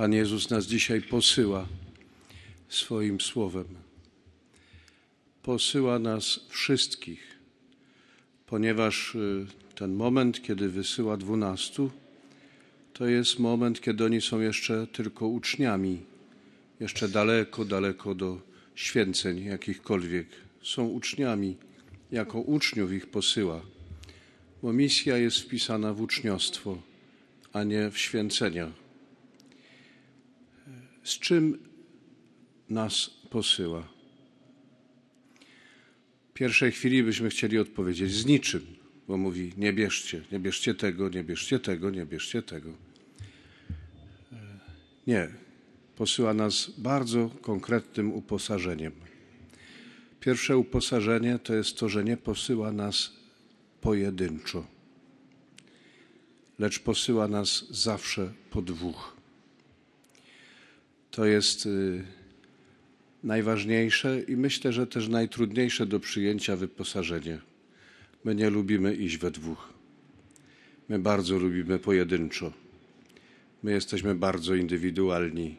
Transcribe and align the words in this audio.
Pan 0.00 0.12
Jezus 0.12 0.50
nas 0.50 0.66
dzisiaj 0.66 1.02
posyła 1.02 1.66
swoim 2.68 3.20
słowem. 3.20 3.66
Posyła 5.42 5.98
nas 5.98 6.40
wszystkich, 6.48 7.38
ponieważ 8.46 9.14
y, 9.14 9.46
ten 9.74 9.94
moment, 9.94 10.42
kiedy 10.42 10.68
wysyła 10.68 11.16
dwunastu, 11.16 11.90
to 12.92 13.06
jest 13.06 13.38
moment, 13.38 13.80
kiedy 13.80 14.04
oni 14.04 14.20
są 14.20 14.40
jeszcze 14.40 14.86
tylko 14.86 15.28
uczniami, 15.28 16.00
jeszcze 16.80 17.08
daleko, 17.08 17.64
daleko 17.64 18.14
do 18.14 18.40
święceń 18.74 19.44
jakichkolwiek. 19.44 20.26
Są 20.62 20.86
uczniami, 20.86 21.56
jako 22.12 22.40
uczniów 22.40 22.92
ich 22.92 23.06
posyła, 23.06 23.62
bo 24.62 24.72
misja 24.72 25.16
jest 25.18 25.38
wpisana 25.38 25.94
w 25.94 26.00
uczniostwo, 26.00 26.82
a 27.52 27.64
nie 27.64 27.90
w 27.90 27.98
święcenia. 27.98 28.80
Z 31.02 31.18
czym 31.18 31.58
nas 32.68 33.10
posyła? 33.30 33.88
W 36.30 36.32
pierwszej 36.32 36.72
chwili 36.72 37.02
byśmy 37.02 37.30
chcieli 37.30 37.58
odpowiedzieć 37.58 38.12
z 38.12 38.26
niczym, 38.26 38.66
bo 39.08 39.16
mówi: 39.16 39.52
Nie 39.56 39.72
bierzcie, 39.72 40.22
nie 40.32 40.38
bierzcie 40.38 40.74
tego, 40.74 41.08
nie 41.08 41.24
bierzcie 41.24 41.58
tego, 41.58 41.90
nie 41.90 42.06
bierzcie 42.06 42.42
tego. 42.42 42.72
Nie, 45.06 45.28
posyła 45.96 46.34
nas 46.34 46.70
bardzo 46.78 47.30
konkretnym 47.40 48.12
uposażeniem. 48.12 48.92
Pierwsze 50.20 50.56
uposażenie 50.56 51.38
to 51.38 51.54
jest 51.54 51.78
to, 51.78 51.88
że 51.88 52.04
nie 52.04 52.16
posyła 52.16 52.72
nas 52.72 53.12
pojedynczo, 53.80 54.66
lecz 56.58 56.78
posyła 56.78 57.28
nas 57.28 57.66
zawsze 57.70 58.32
po 58.50 58.62
dwóch. 58.62 59.19
To 61.10 61.24
jest 61.24 61.66
y, 61.66 62.04
najważniejsze 63.22 64.20
i 64.20 64.36
myślę, 64.36 64.72
że 64.72 64.86
też 64.86 65.08
najtrudniejsze 65.08 65.86
do 65.86 66.00
przyjęcia 66.00 66.56
wyposażenie. 66.56 67.38
My 68.24 68.34
nie 68.34 68.50
lubimy 68.50 68.94
iść 68.94 69.16
we 69.16 69.30
dwóch. 69.30 69.72
My 70.88 70.98
bardzo 70.98 71.38
lubimy 71.38 71.78
pojedynczo. 71.78 72.52
My 73.62 73.72
jesteśmy 73.72 74.14
bardzo 74.14 74.54
indywidualni. 74.54 75.56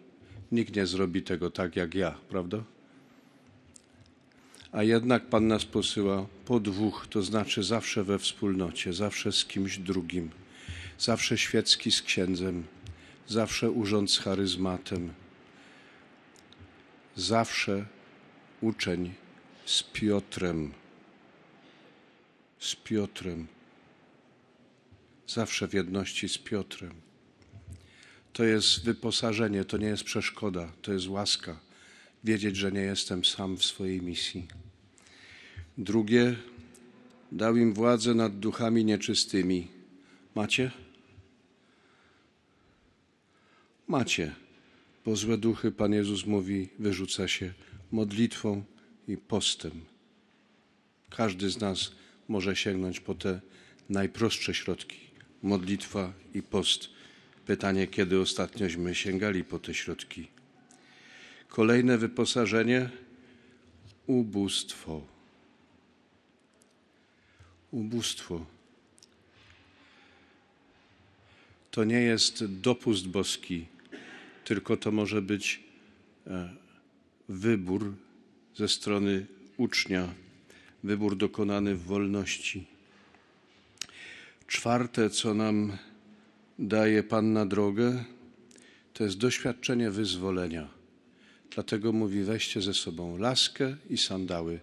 Nikt 0.52 0.76
nie 0.76 0.86
zrobi 0.86 1.22
tego 1.22 1.52
tak 1.52 1.76
jak 1.76 1.96
ja, 1.96 2.12
prawda? 2.30 2.64
A 4.72 4.84
jednak 4.84 5.26
Pan 5.26 5.48
nas 5.48 5.66
posyła 5.66 6.26
po 6.46 6.60
dwóch, 6.60 7.08
to 7.10 7.22
znaczy 7.22 7.64
zawsze 7.64 8.04
we 8.04 8.20
wspólnocie, 8.20 8.94
zawsze 8.94 9.32
z 9.32 9.46
kimś 9.46 9.78
drugim, 9.78 10.30
zawsze 11.00 11.38
świecki 11.38 11.92
z 11.92 12.02
księdzem, 12.02 12.64
zawsze 13.28 13.72
urząd 13.72 14.12
z 14.12 14.18
charyzmatem, 14.18 15.14
zawsze 17.16 17.86
uczeń 18.62 19.14
z 19.66 19.84
Piotrem. 19.84 20.72
Z 22.60 22.76
Piotrem. 22.76 23.48
Zawsze 25.28 25.68
w 25.68 25.74
jedności 25.74 26.30
z 26.30 26.38
Piotrem. 26.38 26.94
To 28.34 28.44
jest 28.44 28.84
wyposażenie, 28.84 29.66
to 29.66 29.78
nie 29.78 29.88
jest 29.88 30.04
przeszkoda, 30.04 30.72
to 30.82 30.94
jest 30.94 31.08
łaska. 31.08 31.60
Wiedzieć, 32.24 32.56
że 32.56 32.72
nie 32.72 32.82
jestem 32.82 33.26
sam 33.26 33.58
w 33.58 33.66
swojej 33.66 34.02
misji. 34.02 34.48
Drugie, 35.78 36.36
dał 37.32 37.58
im 37.58 37.74
władzę 37.74 38.14
nad 38.14 38.40
duchami 38.40 38.86
nieczystymi. 38.86 39.68
Macie? 40.36 40.72
Macie, 43.88 44.36
bo 45.06 45.16
złe 45.16 45.38
duchy, 45.38 45.72
Pan 45.72 45.94
Jezus 45.94 46.26
mówi, 46.26 46.70
wyrzuca 46.80 47.28
się 47.28 47.54
modlitwą 47.92 48.64
i 49.08 49.18
postem. 49.18 49.72
Każdy 51.10 51.50
z 51.50 51.60
nas 51.60 51.92
może 52.28 52.56
sięgnąć 52.56 53.00
po 53.00 53.16
te 53.16 53.42
najprostsze 53.90 54.54
środki 54.54 55.12
modlitwa 55.44 56.14
i 56.34 56.42
post. 56.42 56.90
Pytanie, 57.46 57.88
kiedy 57.88 58.20
ostatniośmy 58.20 58.96
sięgali 58.96 59.44
po 59.44 59.60
te 59.60 59.74
środki. 59.74 60.28
Kolejne 61.48 61.98
wyposażenie 61.98 62.90
ubóstwo. 64.08 65.02
Ubóstwo. 67.72 68.46
To 71.72 71.84
nie 71.84 72.02
jest 72.02 72.46
dopust 72.46 73.08
boski, 73.08 73.66
tylko 74.46 74.78
to 74.78 74.92
może 74.92 75.22
być 75.22 75.64
e, 76.28 76.50
wybór 77.30 77.94
ze 78.56 78.68
strony 78.68 79.26
ucznia, 79.58 80.14
wybór 80.84 81.18
dokonany 81.18 81.76
w 81.76 81.84
wolności. 81.84 82.68
Czwarte, 84.48 85.10
co 85.10 85.34
nam 85.34 85.78
daje 86.60 87.04
Pan 87.04 87.34
na 87.34 87.46
drogę, 87.46 88.04
to 88.94 89.04
jest 89.04 89.18
doświadczenie 89.18 89.92
wyzwolenia. 89.92 90.68
Dlatego 91.52 91.94
mówi: 91.94 92.24
weźcie 92.24 92.62
ze 92.62 92.74
sobą 92.74 93.18
laskę 93.18 93.76
i 93.90 93.98
sandały. 93.98 94.60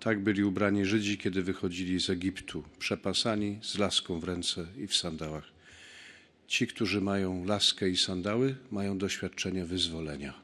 Tak 0.00 0.20
byli 0.20 0.44
ubrani 0.44 0.84
Żydzi, 0.84 1.18
kiedy 1.18 1.42
wychodzili 1.42 2.00
z 2.00 2.10
Egiptu, 2.10 2.64
przepasani 2.78 3.58
z 3.62 3.78
laską 3.78 4.20
w 4.20 4.24
ręce 4.24 4.66
i 4.78 4.86
w 4.86 4.96
sandałach. 4.96 5.51
Ci, 6.46 6.66
którzy 6.66 7.00
mają 7.00 7.44
laskę 7.44 7.90
i 7.90 7.96
sandały, 7.96 8.56
mają 8.70 8.98
doświadczenie 8.98 9.64
wyzwolenia. 9.64 10.34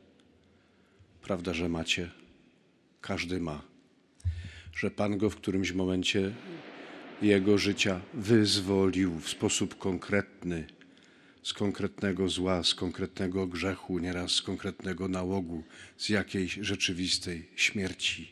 Prawda, 1.23 1.55
że 1.55 1.69
macie? 1.69 2.11
Każdy 3.01 3.41
ma. 3.41 3.63
Że 4.75 4.91
Pan 4.91 5.19
go 5.19 5.31
w 5.31 5.37
którymś 5.37 5.73
momencie 5.73 6.35
jego 7.23 7.59
życia 7.59 8.01
wyzwolił 8.15 9.19
w 9.19 9.29
sposób 9.29 9.79
konkretny 9.79 10.67
z 11.43 11.53
konkretnego 11.53 12.29
zła, 12.29 12.63
z 12.63 12.75
konkretnego 12.75 13.47
grzechu, 13.47 13.99
nieraz 13.99 14.31
z 14.31 14.43
konkretnego 14.43 15.09
nałogu, 15.09 15.65
z 15.97 16.09
jakiejś 16.09 16.59
rzeczywistej 16.61 17.49
śmierci. 17.57 18.31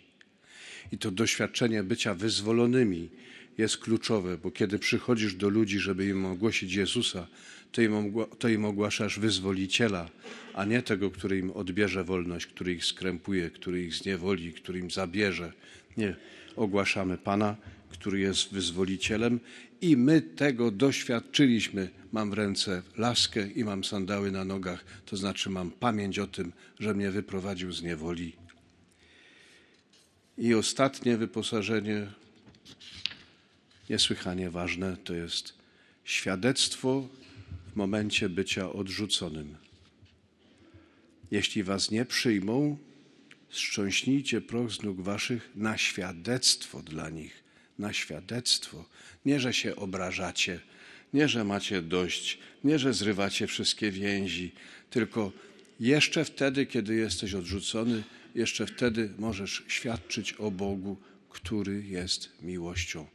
I 0.93 0.99
to 0.99 1.11
doświadczenie 1.11 1.83
bycia 1.83 2.15
wyzwolonymi 2.15 3.11
jest 3.59 3.79
kluczowe, 3.79 4.39
bo 4.39 4.51
kiedy 4.51 4.79
przychodzisz 4.79 5.35
do 5.35 5.49
ludzi, 5.49 5.79
żeby 5.79 6.07
im 6.07 6.25
ogłosić 6.25 6.75
Jezusa, 6.75 7.27
to 7.73 7.83
im, 7.83 8.15
to 8.39 8.49
im 8.49 8.65
ogłaszasz 8.65 9.19
wyzwoliciela, 9.19 10.11
a 10.55 10.65
nie 10.65 10.83
tego, 10.83 11.11
który 11.11 11.39
im 11.39 11.51
odbierze 11.51 12.05
wolność, 12.05 12.47
który 12.47 12.73
ich 12.73 12.85
skrępuje, 12.85 13.51
który 13.51 13.85
ich 13.85 13.95
zniewoli, 13.95 14.53
który 14.53 14.79
im 14.79 14.91
zabierze. 14.91 15.53
Nie, 15.97 16.17
ogłaszamy 16.57 17.19
Pana, 17.19 17.57
który 17.89 18.21
jest 18.21 18.53
wyzwolicielem 18.53 19.41
i 19.81 19.97
my 19.97 20.21
tego 20.21 20.71
doświadczyliśmy. 20.71 21.91
Mam 22.13 22.31
w 22.31 22.35
ręce 22.35 22.83
laskę 22.97 23.47
i 23.47 23.65
mam 23.65 23.85
sandały 23.85 24.31
na 24.31 24.45
nogach, 24.45 24.85
to 25.07 25.17
znaczy 25.17 25.51
mam 25.51 25.71
pamięć 25.71 26.19
o 26.19 26.27
tym, 26.27 26.53
że 26.81 26.95
mnie 26.95 27.11
wyprowadził 27.11 27.73
z 27.73 27.83
niewoli. 27.83 28.33
I 30.39 30.55
ostatnie 30.55 31.17
wyposażenie, 31.17 32.07
niesłychanie 33.91 34.51
ważne, 34.51 34.97
to 34.97 35.15
jest 35.15 35.55
świadectwo 36.05 37.09
w 37.73 37.77
momencie 37.77 38.29
bycia 38.29 38.73
odrzuconym. 38.73 39.57
Jeśli 41.31 41.63
was 41.63 41.91
nie 41.91 42.05
przyjmą, 42.05 42.79
strząśnijcie 43.51 44.41
proch 44.41 44.71
z 44.71 44.83
nóg 44.83 45.01
waszych 45.01 45.51
na 45.55 45.79
świadectwo 45.79 46.83
dla 46.83 47.11
nich 47.11 47.47
na 47.79 47.93
świadectwo. 47.93 48.85
Nie, 49.25 49.41
że 49.41 49.55
się 49.55 49.77
obrażacie, 49.77 50.61
nie, 51.15 51.29
że 51.29 51.45
macie 51.45 51.83
dość, 51.83 52.39
nie, 52.65 52.79
że 52.79 52.95
zrywacie 52.95 53.47
wszystkie 53.47 53.91
więzi, 53.91 54.53
tylko 54.91 55.33
jeszcze 55.81 56.25
wtedy, 56.25 56.67
kiedy 56.67 56.95
jesteś 56.95 57.35
odrzucony, 57.35 58.03
jeszcze 58.35 58.67
wtedy 58.67 59.11
możesz 59.19 59.65
świadczyć 59.69 60.33
o 60.33 60.51
Bogu, 60.51 60.97
który 61.31 61.85
jest 61.87 62.33
miłością. 62.43 63.07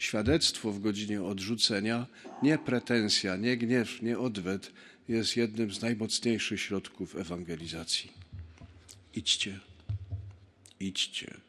Świadectwo 0.00 0.72
w 0.72 0.80
godzinie 0.80 1.22
odrzucenia, 1.22 2.06
nie 2.42 2.58
pretensja, 2.58 3.36
nie 3.36 3.56
gniew, 3.56 4.02
nie 4.02 4.18
odwet, 4.18 4.72
jest 5.08 5.36
jednym 5.36 5.72
z 5.72 5.82
najmocniejszych 5.82 6.60
środków 6.60 7.16
ewangelizacji. 7.16 8.12
Idźcie, 9.14 9.60
idźcie. 10.80 11.40